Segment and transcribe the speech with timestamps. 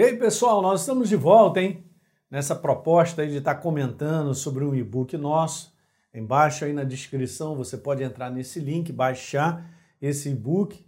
[0.00, 1.84] E aí, pessoal, nós estamos de volta, hein?
[2.30, 5.74] Nessa proposta de estar comentando sobre um e-book nosso.
[6.14, 10.82] Embaixo aí na descrição você pode entrar nesse link, baixar esse e-book.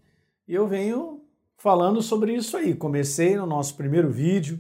[0.48, 1.26] E eu venho
[1.58, 2.74] falando sobre isso aí.
[2.74, 4.58] Comecei no nosso primeiro vídeo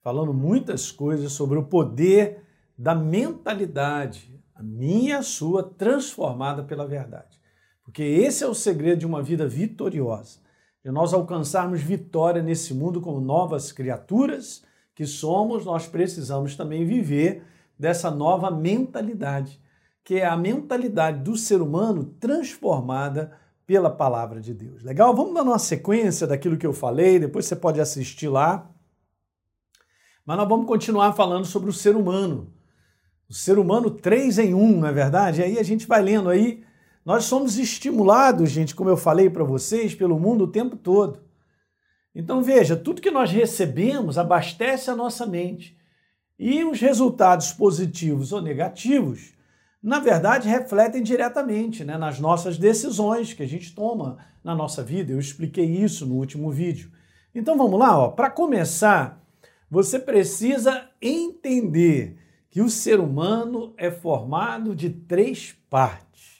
[0.00, 2.44] falando muitas coisas sobre o poder
[2.78, 7.36] da mentalidade, a minha e a sua, transformada pela verdade.
[7.82, 10.38] Porque esse é o segredo de uma vida vitoriosa
[10.92, 14.62] nós alcançarmos vitória nesse mundo como novas criaturas
[14.94, 17.44] que somos, nós precisamos também viver
[17.78, 19.60] dessa nova mentalidade,
[20.02, 23.32] que é a mentalidade do ser humano transformada
[23.66, 24.82] pela palavra de Deus.
[24.82, 25.14] Legal?
[25.14, 28.68] Vamos dar uma sequência daquilo que eu falei, depois você pode assistir lá.
[30.24, 32.52] Mas nós vamos continuar falando sobre o ser humano.
[33.28, 35.40] O ser humano três em um, não é verdade?
[35.40, 36.64] E aí a gente vai lendo aí
[37.08, 41.22] nós somos estimulados, gente, como eu falei para vocês, pelo mundo o tempo todo.
[42.14, 45.74] Então veja, tudo que nós recebemos abastece a nossa mente.
[46.38, 49.32] E os resultados positivos ou negativos,
[49.82, 55.10] na verdade, refletem diretamente né, nas nossas decisões que a gente toma na nossa vida.
[55.10, 56.92] Eu expliquei isso no último vídeo.
[57.34, 59.24] Então vamos lá, para começar,
[59.70, 62.18] você precisa entender
[62.50, 66.37] que o ser humano é formado de três partes.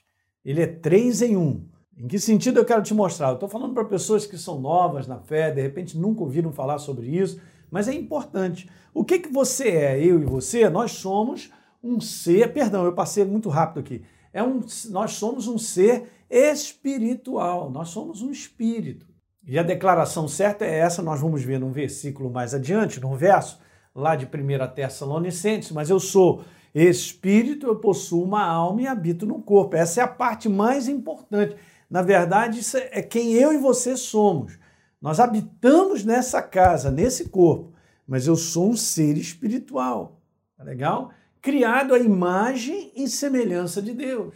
[0.49, 1.63] Ele é três em um.
[1.95, 3.29] Em que sentido eu quero te mostrar?
[3.29, 6.79] Eu estou falando para pessoas que são novas na fé, de repente nunca ouviram falar
[6.79, 7.39] sobre isso,
[7.71, 8.67] mas é importante.
[8.95, 10.71] O que, que você é, eu e você?
[10.71, 11.51] Nós somos
[11.85, 14.03] um ser, perdão, eu passei muito rápido aqui.
[14.33, 19.07] É um, nós somos um ser espiritual, nós somos um espírito.
[19.47, 23.61] E a declaração certa é essa, nós vamos ver num versículo mais adiante, num verso
[23.94, 26.44] lá de 1 Tessalonicenses, mas eu sou
[26.75, 29.77] Espírito, eu possuo uma alma e habito no corpo.
[29.77, 31.56] Essa é a parte mais importante.
[31.91, 34.58] Na verdade, isso é quem eu e você somos.
[35.00, 37.72] Nós habitamos nessa casa, nesse corpo,
[38.06, 40.20] mas eu sou um ser espiritual.
[40.56, 41.11] Tá legal?
[41.41, 44.34] Criado à imagem e semelhança de Deus.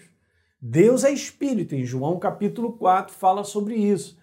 [0.61, 4.17] Deus é espírito, em João capítulo 4 fala sobre isso.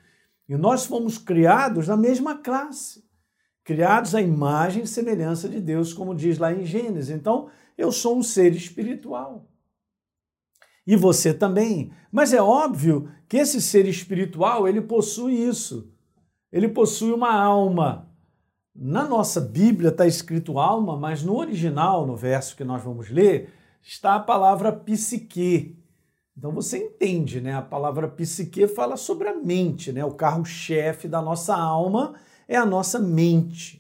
[0.48, 3.04] E nós fomos criados na mesma classe,
[3.70, 7.12] criados à imagem e semelhança de Deus, como diz lá em Gênesis.
[7.12, 9.46] Então, eu sou um ser espiritual.
[10.88, 11.92] E você também.
[12.12, 15.94] Mas é óbvio que esse ser espiritual, ele possui isso.
[16.52, 18.10] Ele possui uma alma.
[18.76, 23.54] Na nossa Bíblia está escrito alma, mas no original, no verso que nós vamos ler,
[23.84, 25.78] está a palavra psique.
[26.36, 27.54] Então você entende, né?
[27.54, 30.04] A palavra psique fala sobre a mente, né?
[30.04, 32.16] O carro-chefe da nossa alma
[32.50, 33.80] é a nossa mente.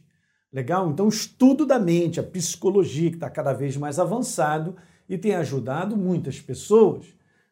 [0.53, 0.89] Legal?
[0.89, 4.75] Então, o estudo da mente, a psicologia, que está cada vez mais avançado
[5.09, 7.07] e tem ajudado muitas pessoas.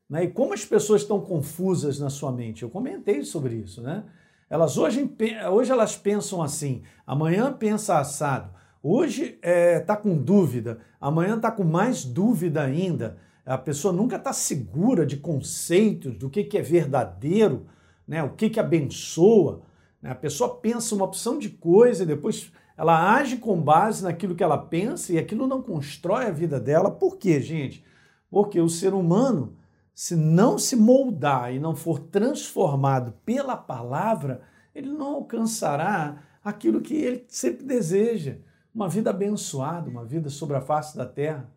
[0.08, 0.26] Né?
[0.26, 2.62] E como as pessoas estão confusas na sua mente?
[2.62, 4.04] Eu comentei sobre isso, né?
[4.50, 5.12] Elas hoje,
[5.52, 8.50] hoje elas pensam assim, amanhã pensa assado,
[8.82, 13.18] hoje está é, tá com dúvida, amanhã está com mais dúvida ainda.
[13.46, 17.66] A pessoa nunca está segura de conceitos, do que, que é verdadeiro,
[18.08, 18.24] né?
[18.24, 19.67] o que, que abençoa.
[20.02, 20.12] Né?
[20.12, 24.44] A pessoa pensa uma opção de coisa e depois ela age com base naquilo que
[24.44, 26.92] ela pensa e aquilo não constrói a vida dela.
[26.92, 27.84] Por quê, gente?
[28.30, 29.58] Porque o ser humano,
[29.94, 34.42] se não se moldar e não for transformado pela palavra,
[34.76, 38.38] ele não alcançará aquilo que ele sempre deseja,
[38.74, 41.52] uma vida abençoada, uma vida sobre a face da terra.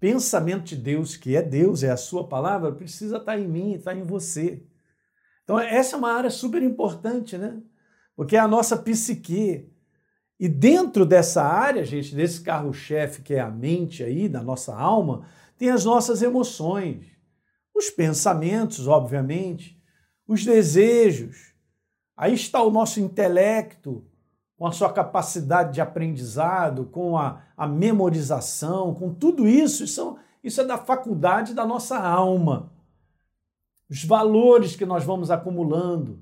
[0.00, 3.94] Pensamento de Deus, que é Deus, é a sua palavra, precisa estar em mim, estar
[3.94, 4.62] em você.
[5.48, 7.56] Então, essa é uma área super importante, né?
[8.14, 9.66] Porque é a nossa psique,
[10.38, 15.24] e dentro dessa área, gente, desse carro-chefe que é a mente aí, da nossa alma,
[15.56, 17.06] tem as nossas emoções,
[17.74, 19.82] os pensamentos, obviamente,
[20.26, 21.54] os desejos.
[22.14, 24.04] Aí está o nosso intelecto,
[24.54, 30.60] com a sua capacidade de aprendizado, com a, a memorização, com tudo isso, isso, isso
[30.60, 32.70] é da faculdade da nossa alma.
[33.88, 36.20] Os valores que nós vamos acumulando,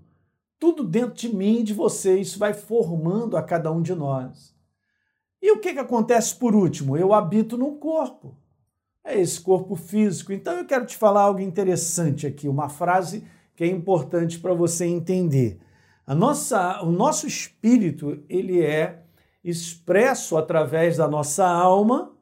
[0.58, 4.54] tudo dentro de mim e de você, isso vai formando a cada um de nós.
[5.42, 6.96] E o que, que acontece por último?
[6.96, 8.36] Eu habito num corpo.
[9.04, 10.32] É esse corpo físico.
[10.32, 13.24] Então eu quero te falar algo interessante aqui, uma frase
[13.54, 15.60] que é importante para você entender.
[16.06, 19.02] A nossa, o nosso espírito, ele é
[19.42, 22.12] expresso através da nossa alma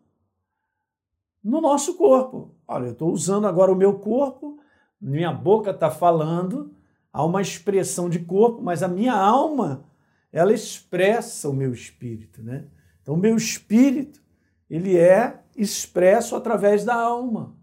[1.42, 2.54] no nosso corpo.
[2.66, 4.58] Olha, eu estou usando agora o meu corpo,
[5.00, 6.74] minha boca está falando,
[7.12, 9.84] há uma expressão de corpo, mas a minha alma,
[10.32, 12.66] ela expressa o meu espírito, né?
[13.02, 14.22] Então, o meu espírito,
[14.68, 17.54] ele é expresso através da alma,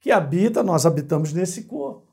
[0.00, 2.06] que habita, nós habitamos nesse corpo.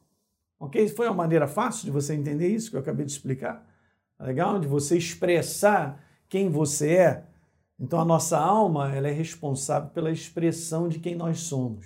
[0.59, 0.87] Ok?
[0.89, 3.67] Foi uma maneira fácil de você entender isso que eu acabei de explicar?
[4.17, 4.59] Tá legal?
[4.59, 7.25] De você expressar quem você é.
[7.79, 11.85] Então a nossa alma ela é responsável pela expressão de quem nós somos.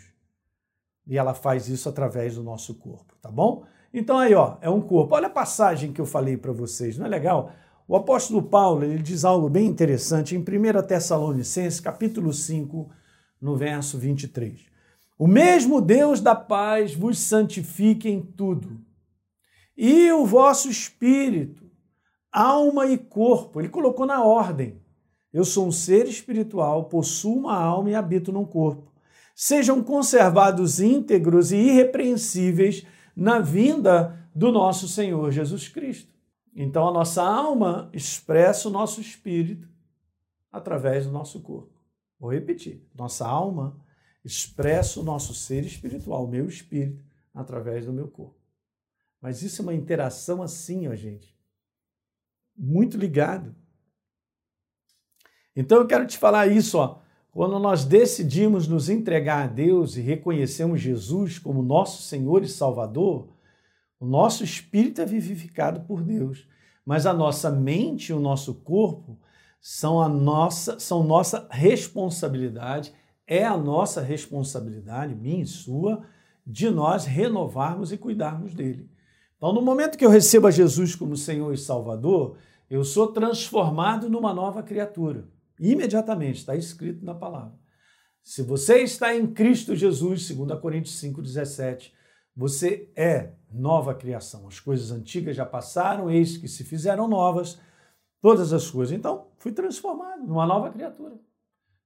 [1.08, 3.64] E ela faz isso através do nosso corpo, tá bom?
[3.94, 5.16] Então aí, ó, é um corpo.
[5.16, 7.52] Olha a passagem que eu falei para vocês, não é legal?
[7.88, 12.90] O apóstolo Paulo, ele diz algo bem interessante em 1 Tessalonicenses, capítulo 5,
[13.40, 14.60] no verso 23.
[15.18, 18.82] O mesmo Deus da paz vos santifique em tudo.
[19.76, 21.72] E o vosso espírito,
[22.32, 24.82] alma e corpo, ele colocou na ordem.
[25.32, 28.92] Eu sou um ser espiritual, possuo uma alma e habito num corpo.
[29.40, 32.84] Sejam conservados íntegros e irrepreensíveis
[33.16, 36.12] na vinda do nosso Senhor Jesus Cristo.
[36.56, 39.70] Então a nossa alma expressa o nosso espírito
[40.52, 41.80] através do nosso corpo.
[42.20, 42.84] Vou repetir.
[42.96, 43.80] Nossa alma
[44.26, 48.42] expressa o nosso ser espiritual, o meu espírito, através do meu corpo.
[49.22, 51.38] Mas isso é uma interação assim, ó, gente.
[52.58, 53.56] Muito ligado.
[55.56, 57.06] Então eu quero te falar isso, ó.
[57.38, 63.28] Quando nós decidimos nos entregar a Deus e reconhecemos Jesus como nosso Senhor e Salvador,
[64.00, 66.48] o nosso espírito é vivificado por Deus,
[66.84, 69.20] mas a nossa mente e o nosso corpo
[69.62, 72.92] são a nossa, são nossa responsabilidade,
[73.28, 76.02] é a nossa responsabilidade, minha e sua,
[76.44, 78.90] de nós renovarmos e cuidarmos dele.
[79.38, 82.38] Então, no momento que eu recebo a Jesus como Senhor e Salvador,
[82.68, 85.37] eu sou transformado numa nova criatura.
[85.60, 87.58] Imediatamente, está escrito na palavra.
[88.24, 91.92] Se você está em Cristo Jesus, 2 Coríntios 5,17,
[92.36, 94.48] você é nova criação.
[94.48, 97.60] As coisas antigas já passaram, eis que se fizeram novas,
[98.22, 98.96] todas as coisas.
[98.96, 101.16] Então, fui transformado numa nova criatura.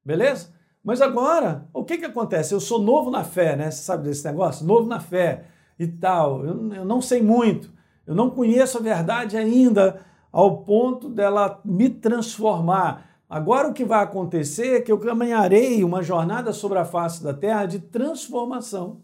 [0.03, 0.53] Beleza?
[0.83, 2.53] Mas agora, o que, que acontece?
[2.53, 3.69] Eu sou novo na fé, né?
[3.69, 4.65] Você sabe desse negócio?
[4.65, 5.45] Novo na fé
[5.77, 6.43] e tal.
[6.43, 7.71] Eu, eu não sei muito.
[8.05, 10.01] Eu não conheço a verdade ainda
[10.31, 13.10] ao ponto dela me transformar.
[13.31, 17.33] Agora o que vai acontecer é que eu caminharei uma jornada sobre a face da
[17.33, 19.03] terra de transformação.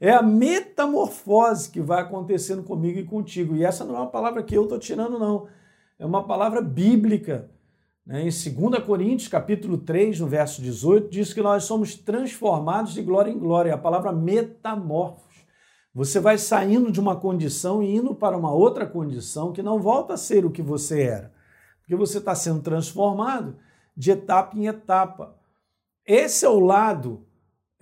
[0.00, 3.56] É a metamorfose que vai acontecendo comigo e contigo.
[3.56, 5.48] E essa não é uma palavra que eu estou tirando, não.
[5.98, 7.50] É uma palavra bíblica.
[8.06, 8.20] Né?
[8.20, 13.32] Em 2 Coríntios, capítulo 3, no verso 18, diz que nós somos transformados de glória
[13.32, 13.70] em glória.
[13.70, 15.34] É a palavra metamorfos.
[15.92, 20.14] Você vai saindo de uma condição e indo para uma outra condição que não volta
[20.14, 21.33] a ser o que você era.
[21.84, 23.56] Porque você está sendo transformado
[23.96, 25.38] de etapa em etapa.
[26.04, 27.24] Esse é o lado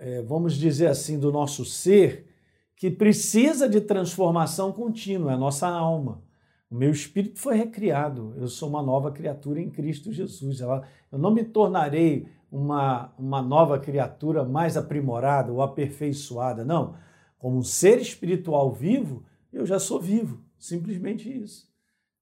[0.03, 2.27] é, vamos dizer assim, do nosso ser,
[2.75, 6.21] que precisa de transformação contínua, é a nossa alma.
[6.69, 10.59] O meu espírito foi recriado, eu sou uma nova criatura em Cristo Jesus.
[10.59, 10.83] Eu
[11.13, 16.95] não me tornarei uma, uma nova criatura mais aprimorada ou aperfeiçoada, não.
[17.37, 19.23] Como um ser espiritual vivo,
[19.53, 21.71] eu já sou vivo, simplesmente isso.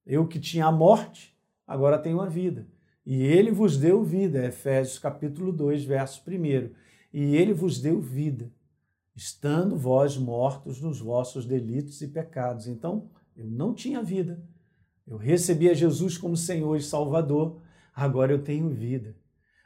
[0.06, 1.36] Eu que tinha a morte,
[1.68, 2.68] agora tenho a vida.
[3.06, 6.72] E ele vos deu vida, Efésios capítulo 2, verso 1
[7.14, 8.52] e ele vos deu vida,
[9.16, 12.68] estando vós mortos nos vossos delitos e pecados.
[12.68, 14.42] Então, eu não tinha vida.
[15.06, 17.62] Eu recebia Jesus como Senhor e Salvador,
[17.94, 19.16] agora eu tenho vida.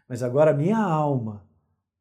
[0.08, 1.48] Mas agora a minha alma,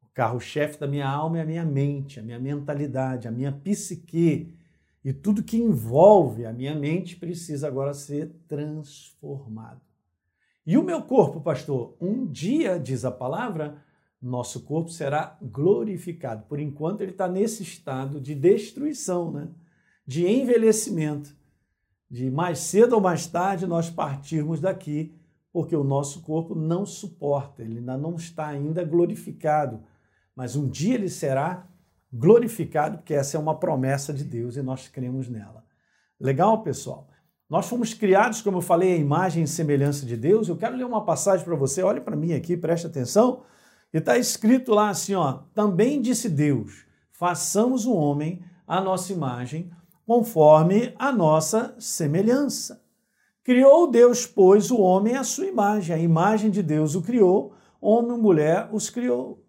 [0.02, 4.54] o carro-chefe da minha alma é a minha mente, a minha mentalidade, a minha psique.
[5.04, 9.82] E tudo que envolve a minha mente precisa agora ser transformado.
[10.66, 11.94] E o meu corpo, pastor?
[12.00, 13.82] Um dia, diz a palavra,
[14.20, 16.46] nosso corpo será glorificado.
[16.46, 19.48] Por enquanto, ele está nesse estado de destruição, né?
[20.06, 21.36] de envelhecimento,
[22.10, 25.14] de mais cedo ou mais tarde nós partirmos daqui,
[25.52, 29.82] porque o nosso corpo não suporta, ele ainda não está ainda glorificado.
[30.34, 31.68] Mas um dia ele será
[32.16, 35.64] glorificado, porque essa é uma promessa de Deus e nós cremos nela.
[36.20, 37.08] Legal, pessoal?
[37.50, 40.48] Nós fomos criados, como eu falei, a imagem e semelhança de Deus.
[40.48, 43.42] Eu quero ler uma passagem para você, olhe para mim aqui, preste atenção.
[43.92, 49.70] E está escrito lá assim, ó, também disse Deus, façamos o homem à nossa imagem,
[50.06, 52.82] conforme a nossa semelhança.
[53.42, 58.16] Criou Deus, pois, o homem à sua imagem, a imagem de Deus o criou, homem
[58.16, 59.43] e mulher os criou.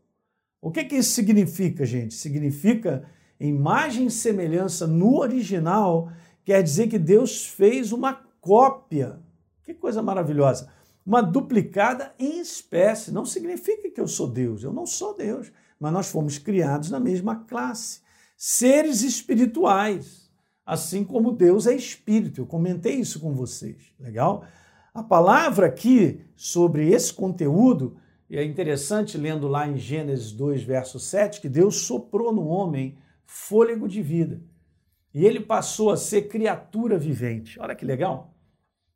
[0.66, 2.16] O que, que isso significa, gente?
[2.16, 3.04] Significa
[3.40, 6.12] imagem e semelhança no original,
[6.44, 9.20] quer dizer que Deus fez uma cópia.
[9.64, 10.70] Que coisa maravilhosa!
[11.06, 13.12] uma duplicada em espécie.
[13.12, 17.00] Não significa que eu sou Deus, eu não sou Deus, mas nós fomos criados na
[17.00, 18.02] mesma classe.
[18.36, 20.32] Seres espirituais,
[20.66, 22.42] assim como Deus é espírito.
[22.42, 24.46] Eu comentei isso com vocês, legal?
[24.94, 27.98] A palavra aqui sobre esse conteúdo,
[28.30, 32.98] e é interessante lendo lá em Gênesis 2, verso 7, que Deus soprou no homem
[33.26, 34.42] fôlego de vida.
[35.14, 37.60] E ele passou a ser criatura vivente.
[37.60, 38.36] Olha que legal.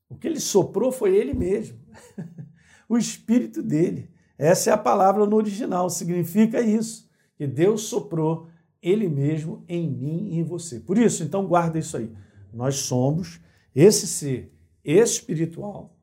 [0.10, 1.78] O que ele soprou foi ele mesmo,
[2.90, 4.10] o espírito dele.
[4.38, 7.08] Essa é a palavra no original, significa isso,
[7.38, 8.48] que Deus soprou
[8.82, 10.80] ele mesmo em mim e em você.
[10.80, 12.12] Por isso, então guarda isso aí.
[12.52, 13.40] Nós somos
[13.76, 14.52] esse ser
[14.84, 15.96] espiritual,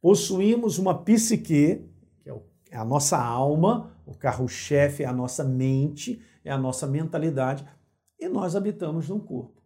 [0.00, 1.88] possuímos uma psique,
[2.22, 2.36] que é,
[2.70, 7.66] é a nossa alma, o carro-chefe é a nossa mente, é a nossa mentalidade,
[8.18, 9.62] e nós habitamos num corpo.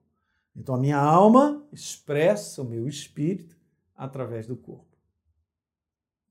[0.55, 3.57] Então a minha alma expressa o meu espírito
[3.97, 4.93] através do corpo.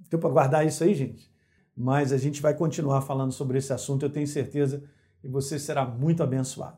[0.06, 1.32] Então, para guardar isso aí, gente.
[1.76, 4.84] Mas a gente vai continuar falando sobre esse assunto, eu tenho certeza
[5.20, 6.78] que você será muito abençoado.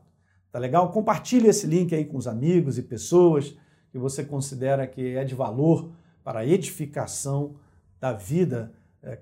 [0.52, 0.92] Tá legal?
[0.92, 3.56] Compartilhe esse link aí com os amigos e pessoas
[3.90, 5.90] que você considera que é de valor
[6.22, 7.56] para a edificação
[7.98, 8.72] da vida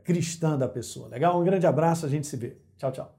[0.04, 1.08] cristã da pessoa.
[1.08, 1.40] Legal?
[1.40, 2.56] Um grande abraço, a gente se vê.
[2.78, 3.16] Tchau, tchau.